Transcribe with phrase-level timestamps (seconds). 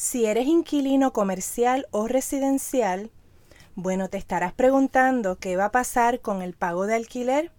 [0.00, 3.10] Si eres inquilino comercial o residencial,
[3.74, 7.50] bueno, te estarás preguntando qué va a pasar con el pago de alquiler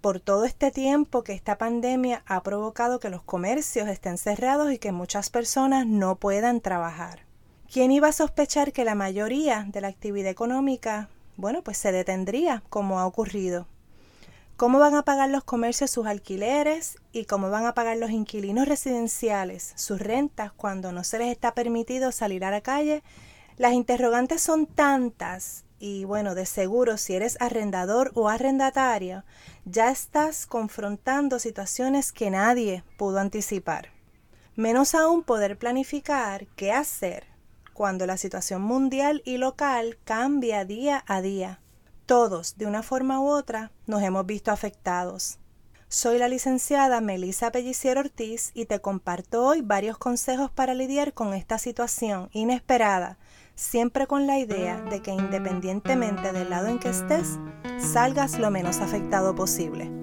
[0.00, 4.78] por todo este tiempo que esta pandemia ha provocado que los comercios estén cerrados y
[4.78, 7.26] que muchas personas no puedan trabajar.
[7.70, 12.62] ¿Quién iba a sospechar que la mayoría de la actividad económica, bueno, pues se detendría
[12.70, 13.66] como ha ocurrido?
[14.56, 18.68] Cómo van a pagar los comercios sus alquileres y cómo van a pagar los inquilinos
[18.68, 23.02] residenciales sus rentas cuando no se les está permitido salir a la calle.
[23.56, 29.24] Las interrogantes son tantas y bueno, de seguro si eres arrendador o arrendatario,
[29.64, 33.90] ya estás confrontando situaciones que nadie pudo anticipar.
[34.56, 37.26] Menos aún poder planificar qué hacer
[37.72, 41.60] cuando la situación mundial y local cambia día a día
[42.04, 45.38] todos, de una forma u otra, nos hemos visto afectados.
[45.88, 51.34] Soy la licenciada Melisa Pellicier Ortiz y te comparto hoy varios consejos para lidiar con
[51.34, 53.16] esta situación inesperada,
[53.54, 57.38] siempre con la idea de que independientemente del lado en que estés,
[57.78, 59.93] salgas lo menos afectado posible.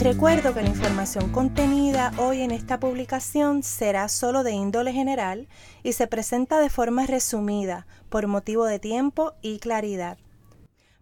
[0.00, 5.46] Recuerdo que la información contenida hoy en esta publicación será solo de índole general
[5.82, 10.16] y se presenta de forma resumida por motivo de tiempo y claridad.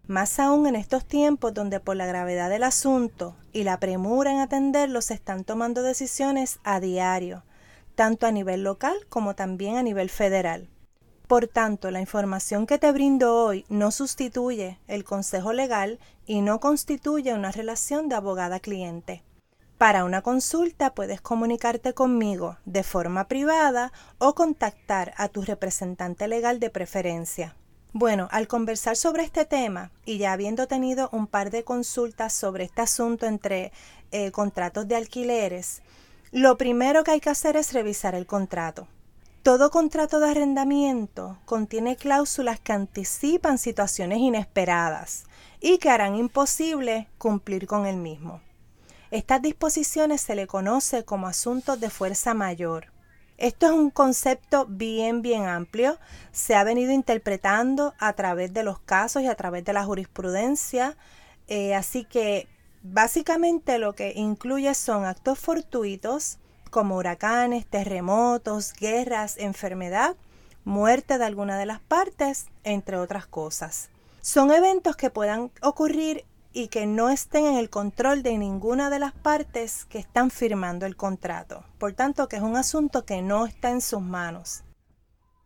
[0.05, 4.39] Más aún en estos tiempos donde por la gravedad del asunto y la premura en
[4.39, 7.45] atenderlo se están tomando decisiones a diario,
[7.95, 10.67] tanto a nivel local como también a nivel federal.
[11.29, 16.59] Por tanto, la información que te brindo hoy no sustituye el consejo legal y no
[16.59, 19.21] constituye una relación de abogada-cliente.
[19.77, 26.59] Para una consulta puedes comunicarte conmigo de forma privada o contactar a tu representante legal
[26.59, 27.55] de preferencia.
[27.93, 32.63] Bueno, al conversar sobre este tema y ya habiendo tenido un par de consultas sobre
[32.63, 33.71] este asunto entre
[34.09, 35.83] eh, contratos de alquileres,
[36.31, 38.87] lo primero que hay que hacer es revisar el contrato.
[39.43, 45.23] Todo contrato de arrendamiento contiene cláusulas que anticipan situaciones inesperadas
[45.61, 48.41] y que harán imposible cumplir con el mismo.
[49.11, 52.87] Estas disposiciones se le conoce como asuntos de fuerza mayor.
[53.37, 55.97] Esto es un concepto bien, bien amplio.
[56.33, 60.97] Se ha venido interpretando a través de los casos y a través de la jurisprudencia.
[61.47, 62.49] Eh, así que
[62.83, 66.39] básicamente lo que incluye son actos fortuitos,
[66.69, 70.15] como huracanes, terremotos, guerras, enfermedad,
[70.63, 73.89] muerte de alguna de las partes, entre otras cosas.
[74.21, 78.99] Son eventos que puedan ocurrir y que no estén en el control de ninguna de
[78.99, 81.63] las partes que están firmando el contrato.
[81.77, 84.63] Por tanto, que es un asunto que no está en sus manos.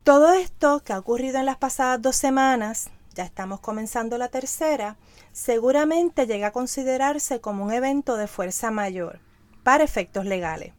[0.04, 4.98] Todo esto que ha ocurrido en las pasadas dos semanas, ya estamos comenzando la tercera,
[5.32, 9.20] seguramente llega a considerarse como un evento de fuerza mayor
[9.64, 10.74] para efectos legales.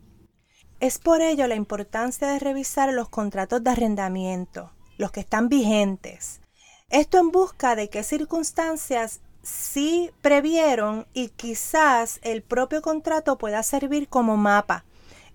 [0.85, 6.43] Es por ello la importancia de revisar los contratos de arrendamiento, los que están vigentes.
[6.91, 14.09] Esto en busca de qué circunstancias sí previeron y quizás el propio contrato pueda servir
[14.09, 14.85] como mapa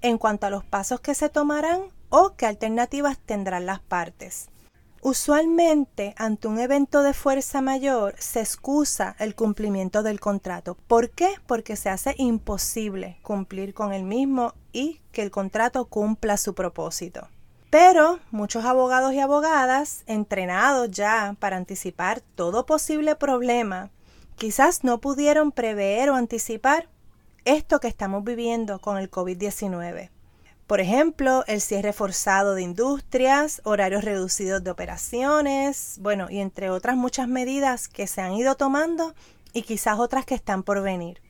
[0.01, 4.49] en cuanto a los pasos que se tomarán o qué alternativas tendrán las partes.
[5.01, 10.75] Usualmente, ante un evento de fuerza mayor, se excusa el cumplimiento del contrato.
[10.87, 11.35] ¿Por qué?
[11.47, 17.29] Porque se hace imposible cumplir con el mismo y que el contrato cumpla su propósito.
[17.69, 23.91] Pero muchos abogados y abogadas, entrenados ya para anticipar todo posible problema,
[24.35, 26.89] quizás no pudieron prever o anticipar
[27.45, 30.09] esto que estamos viviendo con el COVID-19.
[30.69, 36.95] Por ejemplo, el cierre forzado de industrias, horarios reducidos de operaciones, bueno, y entre otras
[36.95, 39.15] muchas medidas que se han ido tomando
[39.51, 41.23] y quizás otras que están por venir.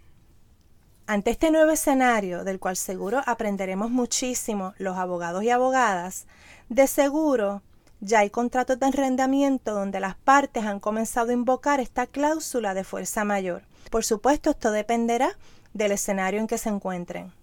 [1.08, 6.28] Ante este nuevo escenario, del cual seguro aprenderemos muchísimo los abogados y abogadas,
[6.68, 7.62] de seguro
[8.02, 12.84] ya hay contratos de arrendamiento donde las partes han comenzado a invocar esta cláusula de
[12.84, 13.62] fuerza mayor.
[13.90, 15.30] Por supuesto, esto dependerá
[15.74, 17.39] del escenario en que se encuentren.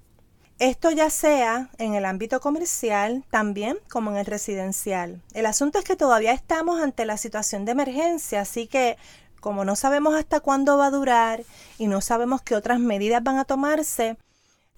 [0.58, 5.20] Esto ya sea en el ámbito comercial, también como en el residencial.
[5.34, 8.96] El asunto es que todavía estamos ante la situación de emergencia, así que
[9.40, 11.44] como no sabemos hasta cuándo va a durar
[11.76, 14.16] y no sabemos qué otras medidas van a tomarse,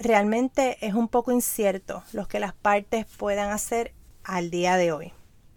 [0.01, 3.95] realmente es un poco incierto lo que las partes puedan hacer
[4.25, 5.13] al día de hoy.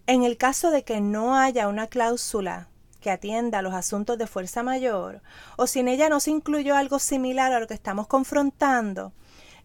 [0.05, 2.67] En el caso de que no haya una cláusula
[2.99, 5.23] que atienda a los asuntos de fuerza mayor,
[5.57, 9.13] o si en ella no se incluyó algo similar a lo que estamos confrontando,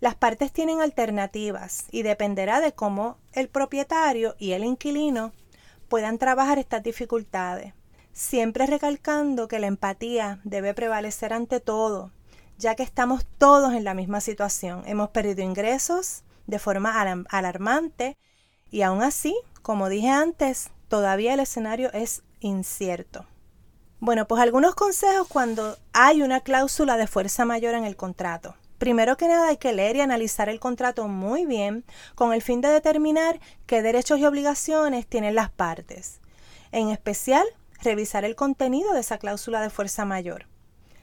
[0.00, 5.32] las partes tienen alternativas y dependerá de cómo el propietario y el inquilino
[5.88, 7.72] puedan trabajar estas dificultades,
[8.12, 12.10] siempre recalcando que la empatía debe prevalecer ante todo,
[12.58, 14.82] ya que estamos todos en la misma situación.
[14.87, 17.00] Hemos perdido ingresos de forma
[17.31, 18.16] alarmante
[18.70, 23.26] y aún así, como dije antes, todavía el escenario es incierto.
[23.98, 28.54] Bueno, pues algunos consejos cuando hay una cláusula de fuerza mayor en el contrato.
[28.78, 31.84] Primero que nada hay que leer y analizar el contrato muy bien
[32.14, 36.20] con el fin de determinar qué derechos y obligaciones tienen las partes.
[36.73, 37.46] En especial,
[37.82, 40.46] revisar el contenido de esa cláusula de fuerza mayor.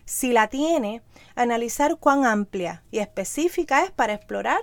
[0.06, 1.02] Si la tiene,
[1.36, 4.60] analizar cuán amplia y específica es para explorar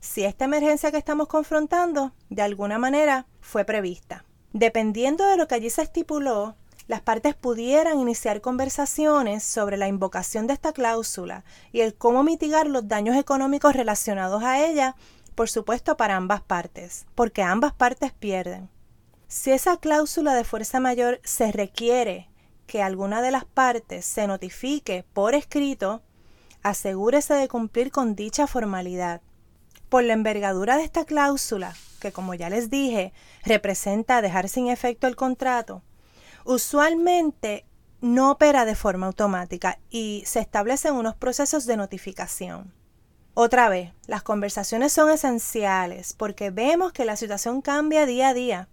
[0.00, 4.24] si esta emergencia que estamos confrontando de alguna manera fue prevista.
[4.52, 6.56] Dependiendo de lo que allí se estipuló,
[6.90, 12.66] las partes pudieran iniciar conversaciones sobre la invocación de esta cláusula y el cómo mitigar
[12.66, 14.96] los daños económicos relacionados a ella,
[15.36, 18.68] por supuesto para ambas partes, porque ambas partes pierden.
[19.28, 22.28] Si esa cláusula de fuerza mayor se requiere
[22.66, 26.02] que alguna de las partes se notifique por escrito,
[26.64, 29.20] asegúrese de cumplir con dicha formalidad.
[29.88, 33.12] Por la envergadura de esta cláusula, que como ya les dije,
[33.44, 35.84] representa dejar sin efecto el contrato,
[36.44, 37.66] usualmente
[38.00, 42.72] no opera de forma automática y se establecen unos procesos de notificación.
[43.34, 48.68] Otra vez, las conversaciones son esenciales porque vemos que la situación cambia día a día.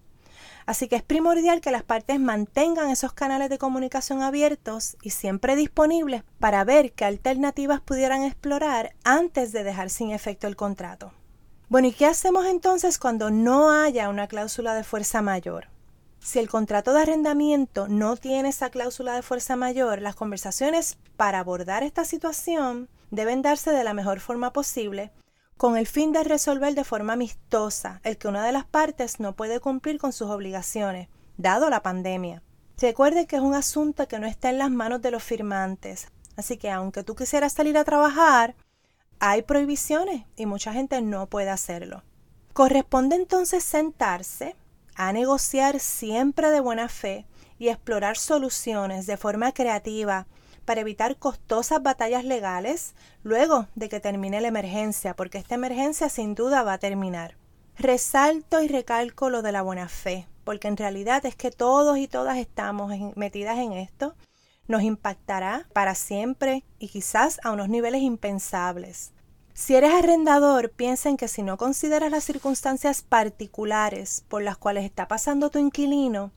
[0.65, 5.55] Así que es primordial que las partes mantengan esos canales de comunicación abiertos y siempre
[5.55, 11.13] disponibles para ver qué alternativas pudieran explorar antes de dejar sin efecto el contrato.
[11.69, 15.67] Bueno, ¿y qué hacemos entonces cuando no haya una cláusula de fuerza mayor?
[16.27, 21.39] Si el contrato de arrendamiento no tiene esa cláusula de fuerza mayor, las conversaciones para
[21.39, 25.13] abordar esta situación deben darse de la mejor forma posible
[25.55, 29.37] con el fin de resolver de forma amistosa el que una de las partes no
[29.37, 31.07] puede cumplir con sus obligaciones,
[31.37, 32.43] dado la pandemia.
[32.77, 36.57] Recuerde que es un asunto que no está en las manos de los firmantes, así
[36.57, 38.53] que aunque tú quisieras salir a trabajar,
[39.19, 42.03] hay prohibiciones y mucha gente no puede hacerlo.
[42.51, 44.57] Corresponde entonces sentarse
[44.97, 47.27] a negociar siempre de buena fe
[47.59, 50.25] y explorar soluciones de forma creativa
[50.65, 56.33] para evitar costosas batallas legales luego de que termine la emergencia, porque esta emergencia sin
[56.33, 57.37] duda va a terminar.
[57.77, 62.07] Resalto y recalco lo de la buena fe, porque en realidad es que todos y
[62.07, 64.15] todas estamos metidas en esto.
[64.67, 69.13] Nos impactará para siempre y quizás a unos niveles impensables.
[69.59, 74.85] Si eres arrendador, piensa en que si no consideras las circunstancias particulares por las cuales
[74.85, 76.31] está pasando tu inquilino,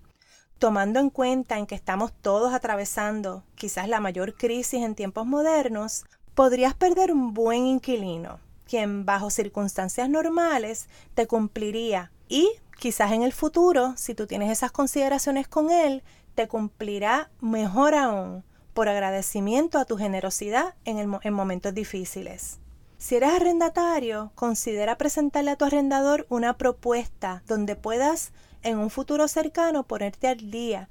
[0.59, 6.07] tomando en cuenta en que estamos todos atravesando quizás la mayor crisis en tiempos modernos,
[6.35, 13.35] podrías perder un buen inquilino, quien bajo circunstancias normales te cumpliría y quizás en el
[13.35, 16.03] futuro, si tú tienes esas consideraciones con él,
[16.35, 22.61] te cumplirá mejor aún por agradecimiento a tu generosidad en, en momentos difíciles.
[23.01, 28.31] Si eres arrendatario, considera presentarle a tu arrendador una propuesta donde puedas
[28.63, 30.91] en un futuro cercano ponerte al día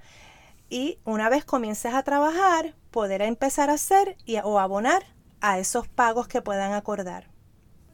[0.72, 5.04] y una vez comiences a trabajar, poder empezar a hacer o abonar
[5.40, 7.30] a esos pagos que puedan acordar.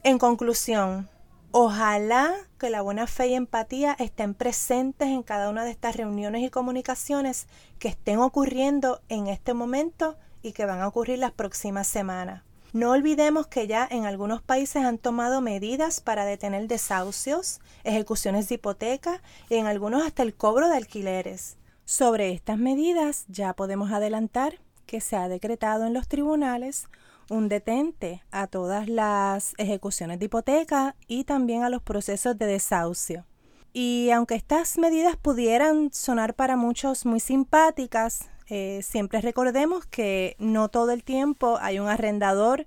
[0.02, 1.10] En conclusión,
[1.50, 6.42] ojalá que la buena fe y empatía estén presentes en cada una de estas reuniones
[6.42, 7.48] y comunicaciones
[7.78, 12.46] que estén ocurriendo en este momento y que van a ocurrir las próximas semanas.
[12.72, 18.56] No olvidemos que ya en algunos países han tomado medidas para detener desahucios, ejecuciones de
[18.56, 21.56] hipoteca y en algunos hasta el cobro de alquileres.
[21.84, 26.88] Sobre estas medidas ya podemos adelantar que se ha decretado en los tribunales
[27.30, 33.24] un detente a todas las ejecuciones de hipoteca y también a los procesos de desahucio.
[33.72, 40.68] Y aunque estas medidas pudieran sonar para muchos muy simpáticas, eh, siempre recordemos que no
[40.68, 42.66] todo el tiempo hay un arrendador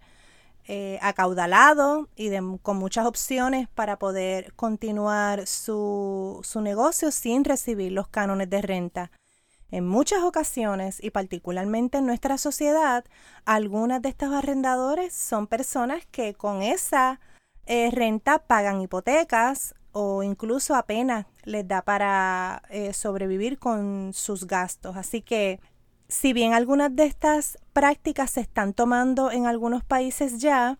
[0.68, 2.30] eh, acaudalado y
[2.62, 9.12] con muchas opciones para poder continuar su, su negocio sin recibir los cánones de renta.
[9.72, 13.06] En muchas ocasiones, y particularmente en nuestra sociedad,
[13.46, 17.20] algunas de estos arrendadores son personas que con esa
[17.68, 24.98] eh, renta pagan hipotecas o incluso apenas les da para sobrevivir con sus gastos.
[24.98, 25.60] Así que
[26.10, 30.80] si bien algunas de estas prácticas se están tomando en algunos países ya,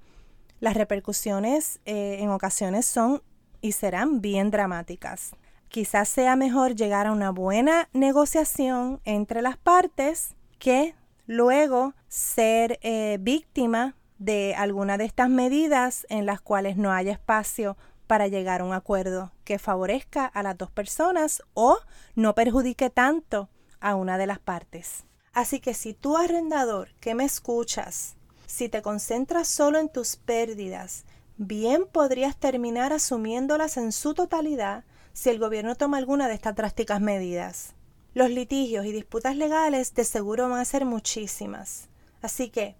[0.60, 3.22] las repercusiones eh, en ocasiones son
[3.62, 5.32] y serán bien dramáticas.
[5.70, 10.96] Quizás sea mejor llegar a una buena negociación entre las partes que
[11.28, 17.78] luego ser eh, víctima de alguna de estas medidas en las cuales no haya espacio
[18.08, 21.78] para llegar a un acuerdo que favorezca a las dos personas o
[22.16, 23.48] no perjudique tanto
[23.80, 25.06] a una de las partes.
[25.40, 31.06] Así que si tú arrendador que me escuchas, Si te concentras solo en tus pérdidas,
[31.38, 37.00] bien podrías terminar asumiéndolas en su totalidad si el gobierno toma alguna de estas drásticas
[37.00, 37.74] medidas.
[38.14, 41.88] Los litigios y disputas legales de seguro van a ser muchísimas.
[42.22, 42.76] Así que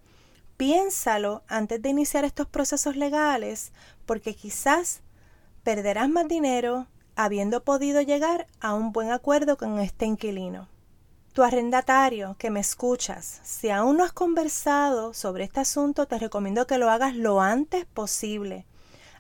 [0.58, 3.72] piénsalo antes de iniciar estos procesos legales
[4.06, 5.00] porque quizás
[5.64, 10.68] perderás más dinero habiendo podido llegar a un buen acuerdo con este inquilino.
[11.34, 16.66] Tu arrendatario que me escuchas, si aún no has conversado sobre este asunto, te recomiendo
[16.66, 18.66] que lo hagas lo antes posible.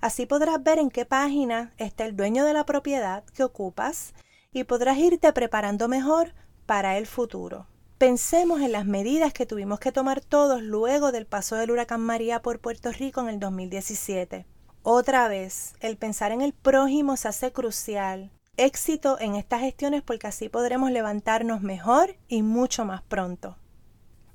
[0.02, 4.14] Así podrás ver en qué página está el dueño de la propiedad que ocupas
[4.52, 6.34] y podrás irte preparando mejor
[6.66, 7.68] para el futuro.
[8.00, 12.42] Pensemos en las medidas que tuvimos que tomar todos luego del paso del huracán María
[12.42, 14.46] por Puerto Rico en el 2017.
[14.84, 18.32] Otra vez, el pensar en el prójimo se hace crucial.
[18.62, 23.58] Éxito en estas gestiones porque así podremos levantarnos mejor y mucho más pronto.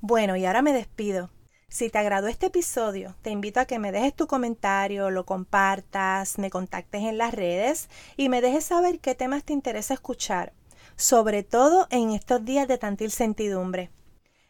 [0.00, 1.30] Bueno, y ahora me despido.
[1.68, 6.38] Si te agradó este episodio, te invito a que me dejes tu comentario, lo compartas,
[6.38, 10.54] me contactes en las redes y me dejes saber qué temas te interesa escuchar,
[10.96, 13.90] sobre todo en estos días de tanta incertidumbre.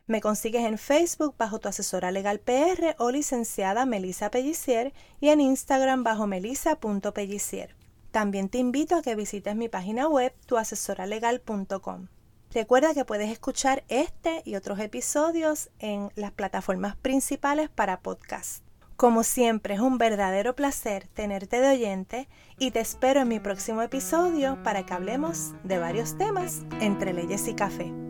[0.06, 5.40] Me consigues en Facebook bajo tu asesora legal PR o licenciada Melisa Pellicier y en
[5.40, 7.74] Instagram bajo melisa.pellicier.
[8.14, 12.06] También te invito a que visites mi página web tuasesoralegal.com.
[12.52, 18.62] Recuerda que puedes escuchar este y otros episodios en las plataformas principales para podcast.
[18.96, 23.82] Como siempre es un verdadero placer tenerte de oyente y te espero en mi próximo
[23.82, 28.03] episodio para que hablemos de varios temas entre leyes y café.